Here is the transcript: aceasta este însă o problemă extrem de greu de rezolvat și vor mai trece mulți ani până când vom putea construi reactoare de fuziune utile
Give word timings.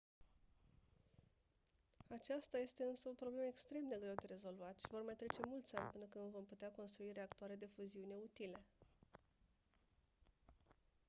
aceasta 2.07 2.57
este 2.59 2.83
însă 2.83 3.09
o 3.09 3.19
problemă 3.21 3.47
extrem 3.49 3.87
de 3.89 3.97
greu 3.99 4.13
de 4.13 4.25
rezolvat 4.27 4.79
și 4.79 4.87
vor 4.91 5.03
mai 5.05 5.13
trece 5.17 5.39
mulți 5.47 5.75
ani 5.75 5.89
până 5.91 6.05
când 6.09 6.31
vom 6.31 6.43
putea 6.45 6.71
construi 6.75 7.11
reactoare 7.13 7.55
de 7.55 7.69
fuziune 7.75 8.13
utile 8.23 8.59